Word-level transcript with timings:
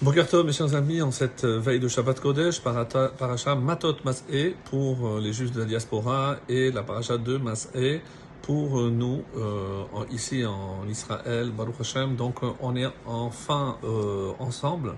Bokertov, 0.00 0.46
mes 0.46 0.52
chers 0.52 0.76
amis, 0.76 1.02
en 1.02 1.10
cette 1.10 1.44
veille 1.44 1.80
de 1.80 1.88
Shabbat 1.88 2.20
Kodesh, 2.20 2.60
paracha 2.60 3.56
Matot 3.56 3.96
Mas'e 4.04 4.54
pour 4.66 5.04
euh, 5.04 5.20
les 5.20 5.32
juifs 5.32 5.50
de 5.50 5.58
la 5.58 5.66
diaspora 5.66 6.36
et 6.48 6.70
la 6.70 6.84
paracha 6.84 7.18
de 7.18 7.36
Mas'e 7.36 8.00
pour 8.42 8.78
euh, 8.78 8.90
nous, 8.90 9.24
euh, 9.36 9.82
ici 10.12 10.46
en 10.46 10.86
Israël, 10.88 11.50
Baruch 11.50 11.80
Hashem. 11.80 12.14
Donc 12.14 12.44
euh, 12.44 12.52
on 12.60 12.76
est 12.76 12.86
enfin 13.06 13.76
euh, 13.82 14.30
ensemble 14.38 14.94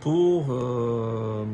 pour 0.00 0.46
euh, 0.50 1.44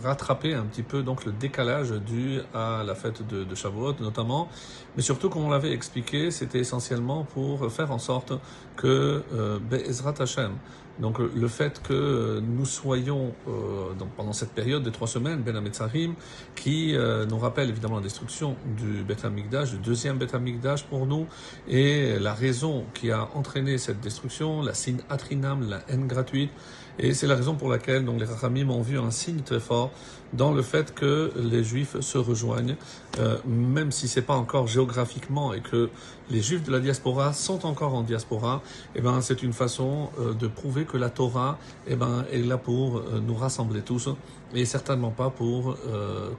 rattraper 0.00 0.54
un 0.54 0.64
petit 0.64 0.82
peu 0.82 1.02
donc 1.02 1.24
le 1.24 1.32
décalage 1.32 1.90
dû 1.90 2.38
à 2.54 2.84
la 2.84 2.94
fête 2.94 3.26
de, 3.26 3.42
de 3.42 3.54
Shavuot 3.56 3.94
notamment, 4.00 4.48
mais 4.94 5.02
surtout 5.02 5.30
comme 5.30 5.44
on 5.46 5.50
l'avait 5.50 5.72
expliqué, 5.72 6.30
c'était 6.30 6.60
essentiellement 6.60 7.24
pour 7.24 7.72
faire 7.72 7.90
en 7.90 7.98
sorte 7.98 8.34
que 8.76 9.24
euh, 9.32 9.58
Be'ezrat 9.58 10.14
Hashem, 10.20 10.52
donc 11.00 11.20
euh, 11.20 11.30
le 11.34 11.48
fait 11.48 11.82
que 11.82 11.92
euh, 11.92 12.40
nous 12.40 12.66
soyons 12.66 13.32
euh, 13.48 13.94
donc, 13.98 14.10
pendant 14.16 14.32
cette 14.32 14.50
période 14.50 14.82
des 14.82 14.90
trois 14.90 15.08
semaines, 15.08 15.40
Ben 15.42 15.56
Hametzarim, 15.56 16.14
qui 16.54 16.94
euh, 16.94 17.26
nous 17.26 17.38
rappelle 17.38 17.68
évidemment 17.68 17.96
la 17.96 18.02
destruction 18.02 18.56
du 18.76 19.02
Beth 19.02 19.24
Amikdash, 19.24 19.70
du 19.70 19.78
deuxième 19.78 20.18
Beth 20.18 20.34
Amikdash 20.34 20.84
pour 20.84 21.06
nous, 21.06 21.26
et 21.68 22.18
la 22.18 22.34
raison 22.34 22.84
qui 22.94 23.10
a 23.10 23.28
entraîné 23.34 23.78
cette 23.78 24.00
destruction, 24.00 24.62
la 24.62 24.74
signe 24.74 25.00
atrinam, 25.08 25.68
la 25.68 25.80
haine 25.88 26.06
gratuite, 26.06 26.50
et 26.98 27.14
c'est 27.14 27.26
la 27.26 27.34
raison 27.34 27.54
pour 27.54 27.70
laquelle 27.70 28.04
donc 28.04 28.20
les 28.20 28.26
Rachamim 28.26 28.68
ont 28.68 28.82
vu 28.82 28.98
un 28.98 29.10
signe 29.10 29.40
très 29.40 29.60
fort 29.60 29.90
dans 30.34 30.52
le 30.52 30.62
fait 30.62 30.94
que 30.94 31.32
les 31.36 31.64
Juifs 31.64 31.98
se 32.00 32.18
rejoignent, 32.18 32.76
euh, 33.18 33.38
même 33.44 33.90
si 33.90 34.06
c'est 34.06 34.22
pas 34.22 34.34
encore 34.34 34.66
géographiquement 34.68 35.52
et 35.52 35.60
que 35.60 35.90
les 36.30 36.40
Juifs 36.40 36.62
de 36.62 36.70
la 36.70 36.78
diaspora 36.78 37.32
sont 37.32 37.66
encore 37.66 37.94
en 37.94 38.02
diaspora, 38.02 38.62
eh 38.94 39.00
ben 39.00 39.20
c'est 39.20 39.42
une 39.42 39.52
façon 39.52 40.10
euh, 40.18 40.32
de 40.32 40.46
prouver 40.46 40.84
que 40.84 40.96
la 40.96 41.10
Torah, 41.10 41.58
eh 41.88 41.96
ben 41.96 42.24
est 42.32 42.38
là 42.38 42.56
pour 42.56 42.98
euh, 42.98 43.20
nous 43.20 43.34
rassembler 43.34 43.82
tous 43.82 44.08
et 44.54 44.64
certainement 44.64 45.10
pas 45.10 45.30
pour 45.30 45.76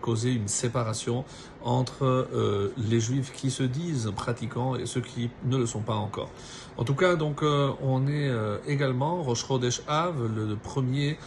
causer 0.02 0.34
une 0.34 0.50
séparation 0.50 1.23
entre 1.64 2.04
euh, 2.06 2.73
les 2.78 3.00
Juifs 3.00 3.31
qui 3.34 3.52
se 3.52 3.64
disent 3.64 4.12
pratiquants 4.16 4.76
et 4.76 4.86
ceux 4.86 5.02
qui 5.02 5.30
ne 5.45 5.58
le 5.58 5.66
sont 5.66 5.81
pas 5.81 5.95
encore. 5.95 6.30
En 6.78 6.84
tout 6.84 6.95
cas, 6.95 7.16
donc 7.16 7.44
euh, 7.44 7.72
on 7.81 8.08
est 8.08 8.30
euh, 8.30 8.58
également 8.67 9.22
Rosh 9.22 9.45
Chodesh 9.45 9.82
Av, 9.88 10.16
le, 10.36 10.56
premier 10.56 11.17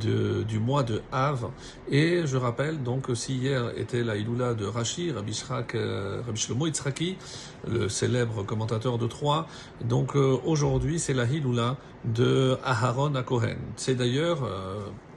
de, 0.00 0.42
du 0.42 0.58
mois 0.58 0.82
de 0.82 1.02
Av, 1.10 1.50
et 1.90 2.26
je 2.26 2.36
rappelle 2.36 2.82
donc 2.82 3.06
si 3.14 3.36
hier 3.36 3.70
était 3.76 4.04
la 4.04 4.16
Iloula 4.16 4.54
de 4.54 4.66
Rashi, 4.66 5.10
Rabbi, 5.10 5.32
Shrak, 5.32 5.76
Shlomo 6.34 6.66
Yitzhaki, 6.66 7.16
le 7.68 7.88
célèbre 7.88 8.44
commentateur 8.44 8.98
de 8.98 9.06
Troyes, 9.06 9.46
donc 9.84 10.14
aujourd'hui 10.14 10.98
c'est 10.98 11.14
la 11.14 11.24
Iloula 11.24 11.76
de 12.04 12.56
Aharon 12.64 13.14
à 13.14 13.22
Kohen. 13.22 13.58
C'est 13.76 13.94
d'ailleurs 13.94 14.48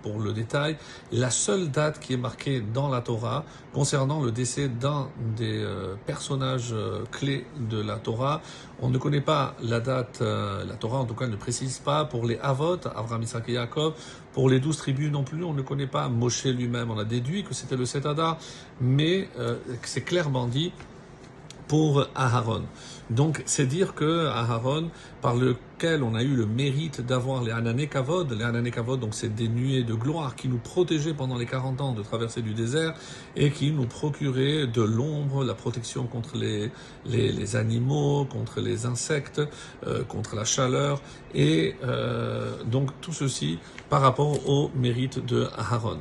pour 0.04 0.20
le 0.20 0.34
détail, 0.34 0.78
la 1.12 1.32
seule 1.32 1.72
date 1.72 2.00
qui 2.00 2.14
est 2.14 2.18
marquée 2.18 2.62
dans 2.62 2.90
la 2.90 3.02
Torah 3.02 3.46
concernant 3.74 4.22
le 4.22 4.32
décès 4.32 4.68
d'un 4.68 5.08
des 5.36 5.64
euh, 5.64 5.96
personnages 6.06 6.74
euh, 6.74 7.06
clés 7.12 7.48
de 7.70 7.82
la 7.82 7.96
Torah. 7.96 8.42
On 8.82 8.90
ne 8.90 8.98
connaît 8.98 9.22
pas 9.22 9.56
la 9.64 9.80
date, 9.80 10.20
euh, 10.22 10.64
la 10.66 10.76
Torah 10.76 11.00
en 11.00 11.06
tout 11.06 11.16
cas 11.16 11.28
ne 11.28 11.38
précise 11.38 11.80
pas 11.80 12.06
pour 12.06 12.26
les 12.26 12.38
Avot, 12.38 12.78
Avraham, 12.96 13.24
Isaac 13.24 13.50
et 13.50 13.54
Jacob, 13.54 13.94
pour 14.34 14.50
les 14.50 14.60
douze 14.60 14.78
tribus 14.78 15.12
non 15.12 15.24
plus, 15.24 15.44
on 15.44 15.54
ne 15.54 15.62
connaît 15.62 15.88
pas 15.88 16.10
Moshe 16.10 16.46
lui-même, 16.46 16.92
on 16.92 17.00
a 17.00 17.06
déduit 17.06 17.44
que 17.44 17.54
c'était 17.54 17.78
le 17.78 17.86
Seth 17.86 18.06
Adar, 18.06 18.38
mais 18.82 19.30
c'est 19.84 20.02
clairement 20.02 20.48
dit 20.48 20.74
pour 21.68 22.08
Aharon. 22.16 22.64
Donc 23.10 23.42
c'est 23.46 23.66
dire 23.66 23.96
que 23.96 24.28
Aharon, 24.28 24.90
par 25.22 25.36
on 25.86 26.16
a 26.16 26.24
eu 26.24 26.36
le 26.36 26.46
mérite 26.46 27.02
d'avoir 27.02 27.44
les 27.44 27.52
Hanané 27.52 27.88
Kavod, 27.88 28.32
les 28.32 28.44
Hanané 28.44 28.72
Kavod, 28.72 29.00
donc 29.00 29.14
c'est 29.14 29.34
des 29.36 29.50
nuées 29.50 29.84
de 29.84 29.94
gloire 29.94 30.36
qui 30.36 30.48
nous 30.48 30.58
protégeaient 30.58 31.14
pendant 31.14 31.38
les 31.38 31.46
40 31.46 31.82
ans 31.82 31.92
de 31.94 32.02
traversée 32.02 32.42
du 32.42 32.54
désert 32.54 32.94
et 33.36 33.52
qui 33.52 33.72
nous 33.72 33.86
procuraient 33.86 34.66
de 34.66 34.82
l'ombre, 34.82 35.44
la 35.44 35.54
protection 35.54 36.06
contre 36.06 36.38
les, 36.38 36.72
les, 37.06 37.56
animaux, 37.56 38.26
contre 38.26 38.62
les 38.62 38.86
insectes, 38.86 39.42
euh, 39.86 40.04
contre 40.04 40.36
la 40.36 40.46
chaleur 40.46 41.02
et 41.34 41.76
euh, 41.84 42.56
donc 42.66 42.90
tout 43.02 43.14
ceci 43.14 43.60
par 43.90 44.02
rapport 44.02 44.50
au 44.50 44.72
mérite 44.76 45.24
de 45.26 45.48
Aharon. 45.58 46.00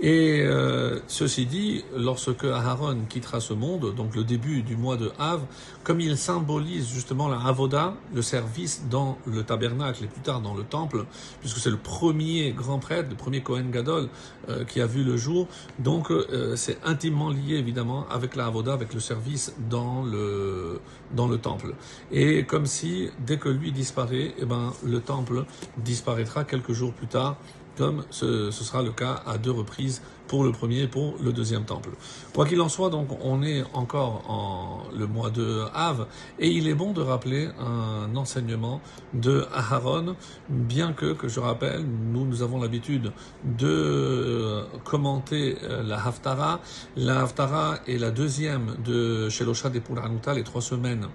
Et 0.00 0.42
euh, 0.42 0.98
ceci 1.06 1.46
dit, 1.46 1.84
lorsque 1.96 2.44
Aharon 2.44 2.98
quittera 3.08 3.40
ce 3.40 3.54
monde, 3.54 3.94
donc 3.94 4.16
le 4.16 4.24
début 4.24 4.62
du 4.62 4.76
mois 4.76 4.96
de 4.96 5.12
Av, 5.18 5.42
comme 5.84 6.00
il 6.00 6.16
symbolise 6.18 6.88
justement 6.88 7.28
la 7.28 7.38
Avoda, 7.38 7.94
le 8.12 8.22
service 8.22 8.84
dans 8.90 9.18
le 9.26 9.42
tabernacle 9.42 10.04
et 10.04 10.06
plus 10.06 10.20
tard 10.20 10.40
dans 10.40 10.54
le 10.54 10.64
temple, 10.64 11.04
puisque 11.40 11.58
c'est 11.58 11.70
le 11.70 11.76
premier 11.76 12.52
grand 12.52 12.78
prêtre, 12.78 13.08
le 13.10 13.16
premier 13.16 13.42
Kohen 13.42 13.70
Gadol 13.70 14.08
euh, 14.48 14.64
qui 14.64 14.80
a 14.80 14.86
vu 14.86 15.04
le 15.04 15.16
jour, 15.16 15.48
donc 15.78 16.10
euh, 16.10 16.56
c'est 16.56 16.78
intimement 16.84 17.30
lié 17.30 17.56
évidemment 17.56 18.06
avec 18.10 18.36
la 18.36 18.46
Avoda, 18.46 18.72
avec 18.72 18.94
le 18.94 19.00
service 19.00 19.54
dans 19.70 20.02
le 20.02 20.80
dans 21.12 21.28
le 21.28 21.38
temple. 21.38 21.74
Et 22.10 22.44
comme 22.44 22.66
si 22.66 23.10
dès 23.18 23.38
que 23.38 23.48
lui 23.48 23.72
disparaît, 23.72 24.34
eh 24.38 24.44
ben 24.44 24.72
le 24.84 25.00
temple 25.00 25.44
disparaîtra 25.78 26.44
quelques 26.44 26.72
jours 26.72 26.92
plus 26.92 27.06
tard 27.06 27.36
comme 27.76 28.04
ce, 28.10 28.50
sera 28.50 28.82
le 28.82 28.92
cas 28.92 29.22
à 29.26 29.38
deux 29.38 29.50
reprises 29.50 30.02
pour 30.28 30.42
le 30.42 30.52
premier 30.52 30.82
et 30.82 30.88
pour 30.88 31.16
le 31.22 31.32
deuxième 31.32 31.64
temple. 31.64 31.90
Quoi 32.34 32.46
qu'il 32.46 32.60
en 32.60 32.68
soit, 32.68 32.88
donc, 32.88 33.08
on 33.22 33.42
est 33.42 33.62
encore 33.74 34.22
en 34.28 34.82
le 34.96 35.06
mois 35.06 35.30
de 35.30 35.64
Av, 35.74 36.06
et 36.38 36.48
il 36.48 36.66
est 36.66 36.74
bon 36.74 36.92
de 36.92 37.02
rappeler 37.02 37.48
un 37.58 38.16
enseignement 38.16 38.80
de 39.12 39.46
Aharon, 39.52 40.16
bien 40.48 40.92
que, 40.92 41.12
que 41.12 41.28
je 41.28 41.40
rappelle, 41.40 41.84
nous, 41.84 42.24
nous 42.24 42.42
avons 42.42 42.60
l'habitude 42.60 43.12
de 43.44 44.64
commenter 44.84 45.56
la 45.84 46.04
Haftara. 46.06 46.60
La 46.96 47.22
Haftara 47.22 47.78
est 47.86 47.98
la 47.98 48.10
deuxième 48.10 48.76
de 48.84 49.28
Shelosha 49.28 49.68
de 49.68 49.78
Puranuta, 49.78 50.32
les 50.32 50.44
trois 50.44 50.62
semaines 50.62 51.08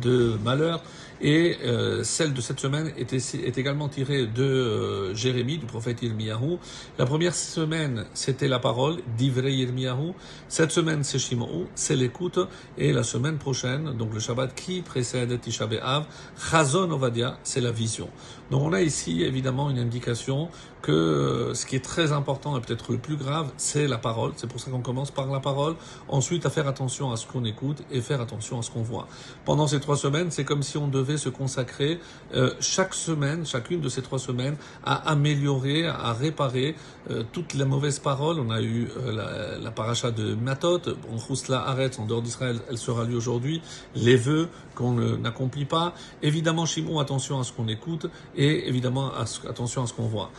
de 0.00 0.36
malheur. 0.44 0.82
Et 1.24 1.56
euh, 1.62 2.02
celle 2.02 2.32
de 2.32 2.40
cette 2.40 2.58
semaine 2.58 2.92
est, 2.96 3.12
est 3.12 3.56
également 3.56 3.88
tirée 3.88 4.26
de 4.26 4.42
euh, 4.42 5.14
Jérémie, 5.14 5.56
du 5.56 5.66
prophète 5.66 6.02
Yirmiyahu. 6.02 6.58
La 6.98 7.06
première 7.06 7.34
semaine, 7.34 8.06
c'était 8.12 8.48
la 8.48 8.58
parole, 8.58 8.96
d'Ivrei 9.16 9.52
Yirmiyahu. 9.52 10.14
Cette 10.48 10.72
semaine, 10.72 11.04
c'est 11.04 11.20
Shimon, 11.20 11.68
c'est 11.76 11.94
l'écoute. 11.94 12.40
Et 12.76 12.92
la 12.92 13.04
semaine 13.04 13.38
prochaine, 13.38 13.96
donc 13.96 14.12
le 14.12 14.18
Shabbat 14.18 14.52
qui 14.54 14.82
précède 14.82 15.40
Tisha 15.40 15.68
B'Av, 15.68 16.06
Chazon 16.50 16.90
Ovadia, 16.90 17.38
c'est 17.44 17.60
la 17.60 17.70
vision. 17.70 18.08
Donc 18.50 18.62
on 18.62 18.72
a 18.72 18.82
ici 18.82 19.22
évidemment 19.22 19.70
une 19.70 19.78
indication 19.78 20.48
que 20.82 21.52
ce 21.54 21.64
qui 21.64 21.76
est 21.76 21.84
très 21.84 22.12
important 22.12 22.56
et 22.56 22.60
peut-être 22.60 22.92
le 22.92 22.98
plus 22.98 23.16
grave, 23.16 23.50
c'est 23.56 23.86
la 23.86 23.98
parole. 23.98 24.32
C'est 24.36 24.48
pour 24.48 24.60
ça 24.60 24.70
qu'on 24.70 24.80
commence 24.80 25.10
par 25.10 25.26
la 25.26 25.40
parole. 25.40 25.76
Ensuite, 26.08 26.44
à 26.44 26.50
faire 26.50 26.68
attention 26.68 27.12
à 27.12 27.16
ce 27.16 27.26
qu'on 27.26 27.44
écoute 27.44 27.82
et 27.90 28.00
faire 28.00 28.20
attention 28.20 28.58
à 28.58 28.62
ce 28.62 28.70
qu'on 28.70 28.82
voit. 28.82 29.06
Pendant 29.44 29.66
ces 29.66 29.80
trois 29.80 29.96
semaines, 29.96 30.30
c'est 30.30 30.44
comme 30.44 30.62
si 30.62 30.76
on 30.76 30.88
devait 30.88 31.16
se 31.16 31.28
consacrer 31.28 32.00
euh, 32.34 32.52
chaque 32.60 32.94
semaine, 32.94 33.46
chacune 33.46 33.80
de 33.80 33.88
ces 33.88 34.02
trois 34.02 34.18
semaines, 34.18 34.56
à 34.84 35.10
améliorer, 35.10 35.86
à 35.86 36.12
réparer 36.12 36.74
euh, 37.10 37.22
toutes 37.32 37.54
les 37.54 37.64
mauvaises 37.64 38.00
paroles. 38.00 38.38
On 38.40 38.50
a 38.50 38.60
eu 38.60 38.88
euh, 38.98 39.12
la, 39.12 39.58
la 39.58 39.70
paracha 39.70 40.10
de 40.10 40.34
Matot, 40.34 40.80
bon, 40.80 41.16
Rousla 41.16 41.62
arrête 41.66 41.98
en 42.00 42.06
dehors 42.06 42.22
d'Israël, 42.22 42.58
elle 42.68 42.78
sera 42.78 43.04
lue 43.04 43.16
aujourd'hui. 43.16 43.62
Les 43.94 44.16
vœux 44.16 44.48
qu'on 44.74 44.92
n'accomplit 44.92 45.64
pas. 45.64 45.94
Évidemment, 46.22 46.66
Shimon, 46.66 46.98
attention 46.98 47.38
à 47.38 47.44
ce 47.44 47.52
qu'on 47.52 47.68
écoute 47.68 48.06
et 48.36 48.68
évidemment 48.68 49.12
à 49.14 49.26
ce, 49.26 49.46
attention 49.46 49.82
à 49.82 49.86
ce 49.86 49.92
qu'on 49.92 50.06
voit. 50.06 50.30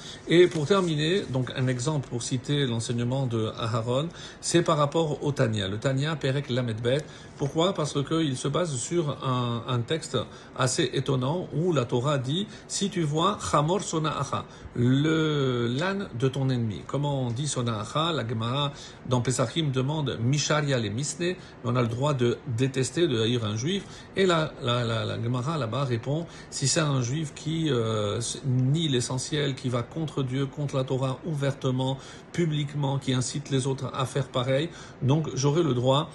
Pour 0.52 0.66
terminer, 0.66 1.22
donc 1.30 1.52
un 1.56 1.68
exemple 1.68 2.08
pour 2.08 2.24
citer 2.24 2.66
l'enseignement 2.66 3.26
de 3.28 3.52
Aharon, 3.58 4.10
c'est 4.42 4.62
par 4.62 4.78
rapport 4.78 5.24
au 5.24 5.32
Tania. 5.32 5.68
Le 5.68 5.78
Tania, 5.78 6.16
Perek 6.16 6.50
Lamedbet. 6.50 7.04
Pourquoi? 7.38 7.74
Parce 7.74 8.02
qu'il 8.04 8.38
se 8.38 8.48
base 8.48 8.76
sur 8.76 9.18
un, 9.24 9.80
texte 9.86 10.18
assez 10.56 10.90
étonnant 10.94 11.48
où 11.54 11.74
la 11.74 11.84
Torah 11.84 12.18
dit 12.18 12.48
si 12.68 12.90
tu 12.90 13.02
vois 13.02 13.38
Chamor 13.52 13.82
Sonaacha, 13.82 14.46
le 14.76 15.68
l'âne 15.68 16.08
de 16.18 16.28
ton 16.28 16.50
ennemi. 16.50 16.82
Comment 16.88 17.24
on 17.24 17.32
dit 17.32 17.48
Sonaacha 17.48 18.14
La 18.14 18.26
Gemara 18.26 18.72
dans 19.10 19.20
Pesachim 19.22 19.72
demande 19.74 20.18
Misharia 20.22 20.80
les 20.80 20.90
Misne, 20.90 21.36
on 21.66 21.76
a 21.76 21.82
le 21.82 21.88
droit 21.88 22.14
de 22.14 22.38
détester, 22.56 23.08
de 23.08 23.20
haïr 23.22 23.44
un 23.44 23.58
juif. 23.58 23.84
Et 24.16 24.26
la, 24.26 24.54
la, 24.62 24.84
la, 24.84 25.04
la 25.04 25.22
Gemara 25.22 25.58
là-bas 25.58 25.84
répond 25.84 26.26
si 26.50 26.68
c'est 26.68 26.80
un 26.80 27.02
juif 27.02 27.34
qui 27.34 27.70
euh, 27.70 28.22
nie 28.46 28.88
l'essentiel, 28.88 29.56
qui 29.56 29.70
va 29.70 29.84
contre 29.84 30.23
Dieu, 30.24 30.46
contre 30.46 30.76
la 30.76 30.84
Torah 30.84 31.20
ouvertement, 31.26 31.98
publiquement, 32.32 32.98
qui 33.00 33.14
incite 33.14 33.50
les 33.50 33.68
autres 33.68 33.92
à 33.94 34.06
faire 34.06 34.28
pareil, 34.28 34.70
donc 35.02 35.30
j'aurai 35.36 35.64
le 35.64 35.74
droit 35.74 36.10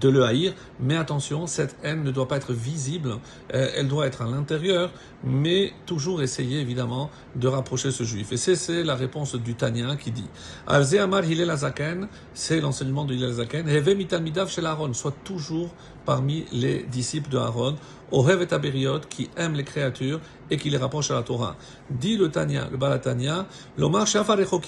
de 0.00 0.08
le 0.08 0.24
haïr, 0.24 0.54
mais 0.80 0.96
attention, 0.96 1.46
cette 1.46 1.76
haine 1.82 2.02
ne 2.02 2.10
doit 2.10 2.26
pas 2.28 2.36
être 2.36 2.52
visible, 2.52 3.18
euh, 3.54 3.68
elle 3.76 3.88
doit 3.88 4.06
être 4.06 4.22
à 4.22 4.26
l'intérieur, 4.26 4.92
mais 5.22 5.72
toujours 5.86 6.22
essayer 6.22 6.60
évidemment 6.60 7.10
de 7.36 7.48
rapprocher 7.48 7.90
ce 7.90 8.02
juif. 8.02 8.32
Et 8.32 8.36
c'est 8.36 8.82
la 8.82 8.94
réponse 8.94 9.36
du 9.36 9.54
Tania 9.54 9.96
qui 9.96 10.10
dit 10.10 10.28
Alze 10.66 10.96
Amar 10.96 11.24
Hillel 11.24 11.50
Azaken, 11.50 12.08
c'est 12.32 12.60
l'enseignement 12.60 13.04
de 13.04 13.14
Hillel 13.14 13.30
Azaken, 13.30 13.68
Heve 13.68 13.96
mitamidav 13.96 14.50
shel 14.50 14.66
Aaron, 14.66 14.92
soit 14.94 15.14
toujours 15.24 15.70
parmi 16.04 16.44
les 16.52 16.82
disciples 16.82 17.30
de 17.30 17.38
Aaron, 17.38 17.76
Ohev 18.12 18.42
et 18.42 19.08
qui 19.08 19.30
aiment 19.36 19.54
les 19.54 19.64
créatures 19.64 20.20
et 20.50 20.56
qui 20.56 20.70
les 20.70 20.76
rapprochent 20.76 21.10
à 21.10 21.14
la 21.14 21.22
Torah. 21.22 21.56
Dit 21.90 22.16
le 22.16 22.30
Tanya, 22.30 22.68
le 22.70 22.76
Balatanya, 22.76 23.46
l'Omar 23.76 24.06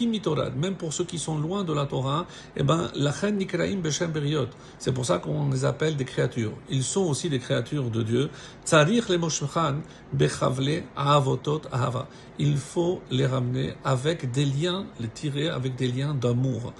mitorad, 0.01 0.57
même 0.57 0.75
pour 0.75 0.93
ceux 0.93 1.05
qui 1.05 1.19
sont 1.19 1.39
loin 1.39 1.65
de 1.65 1.73
la 1.73 1.87
Torah, 1.87 2.27
eh 2.57 2.63
ben, 2.63 2.91
lachen 2.95 3.37
nikraim 3.37 3.77
beshem 3.77 4.11
beriot. 4.11 4.49
C'est 4.79 4.93
pour 4.93 5.05
ça 5.05 5.19
qu'on 5.19 5.51
les 5.51 5.65
appelle 5.65 5.97
des 5.97 6.05
créatures. 6.05 6.53
Ils 6.69 6.85
sont 6.85 7.03
aussi 7.03 7.29
des 7.29 7.39
créatures 7.39 7.91
de 7.91 8.03
Dieu. 8.03 8.31
Tzarich 8.65 9.09
le 9.09 9.19
moshchan 9.19 9.77
bechavle 10.13 10.83
ahava. 10.97 12.09
Il 12.39 12.57
faut 12.57 13.01
les 13.11 13.27
ramener 13.27 13.75
avec 13.85 14.31
des 14.31 14.45
liens, 14.45 14.85
les 15.01 15.09
tirer 15.09 15.49
avec 15.49 15.75
des 15.77 15.89
liens 15.89 16.15
d'amour. 16.15 16.73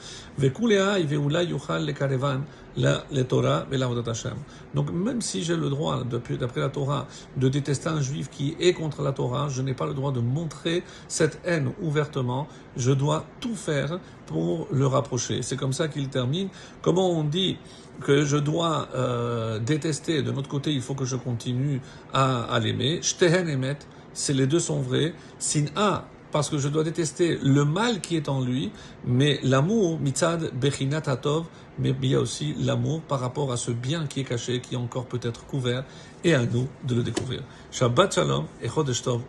La, 2.77 3.05
le 3.13 3.25
Torah 3.25 3.67
et 3.73 3.77
la 3.77 3.87
Hashem. 3.87 4.35
Donc 4.75 4.91
même 4.93 5.21
si 5.21 5.43
j'ai 5.43 5.57
le 5.57 5.69
droit, 5.69 6.05
d'après 6.05 6.61
la 6.61 6.69
Torah, 6.69 7.07
de 7.37 7.49
détester 7.49 7.89
un 7.89 8.01
juif 8.01 8.31
qui 8.31 8.57
est 8.61 8.73
contre 8.73 9.03
la 9.03 9.13
Torah, 9.13 9.49
je 9.49 9.63
n'ai 9.63 9.75
pas 9.75 9.87
le 9.87 9.95
droit 9.95 10.13
de 10.13 10.21
montrer 10.21 10.83
cette 11.09 11.41
haine 11.45 11.73
ouvertement. 11.83 12.49
Je 12.77 12.93
dois 12.93 13.25
tout 13.41 13.57
faire 13.57 13.99
pour 14.27 14.69
le 14.71 14.87
rapprocher. 14.87 15.43
C'est 15.43 15.57
comme 15.57 15.73
ça 15.73 15.89
qu'il 15.89 16.09
termine. 16.09 16.49
Comment 16.83 17.11
on 17.11 17.25
dit 17.25 17.57
que 18.01 18.25
je 18.25 18.37
dois 18.37 18.89
euh, 18.95 19.59
détester, 19.59 20.23
de 20.23 20.31
notre 20.31 20.49
côté, 20.49 20.73
il 20.73 20.83
faut 20.83 20.95
que 20.95 21.07
je 21.07 21.17
continue 21.17 21.81
à, 22.13 22.43
à 22.43 22.59
l'aimer. 22.61 23.01
Shtehen 23.01 23.49
emet, 23.49 23.79
c'est 24.13 24.35
les 24.35 24.47
deux 24.47 24.61
sont 24.61 24.81
vrais. 24.81 25.15
Sin 25.39 25.67
a 25.77 26.05
parce 26.37 26.51
que 26.51 26.59
je 26.59 26.69
dois 26.69 26.85
détester 26.85 27.39
le 27.43 27.65
mal 27.65 28.03
qui 28.03 28.15
est 28.15 28.29
en 28.29 28.43
lui, 28.43 28.71
mais 29.07 29.41
l'amour, 29.43 29.99
mitzad 29.99 30.51
bechinat 30.53 31.05
atov, 31.07 31.47
mais 31.79 31.95
il 32.03 32.11
y 32.11 32.15
a 32.15 32.21
aussi 32.21 32.55
l'amour 32.59 33.01
par 33.01 33.21
rapport 33.21 33.53
à 33.53 33.57
ce 33.57 33.71
bien 33.71 34.07
qui 34.07 34.21
est 34.21 34.25
caché, 34.25 34.61
qui 34.61 34.75
est 34.75 34.77
encore 34.77 35.07
peut-être 35.07 35.47
couvert, 35.47 35.85
et 36.25 36.35
à 36.35 36.45
nous 36.45 36.69
de 36.85 36.97
le 36.97 37.03
découvrir. 37.03 37.41
Shabbat 37.71 38.17
shalom 38.17 38.45
et 38.61 38.69
chodesh 38.69 39.01
tov 39.01 39.23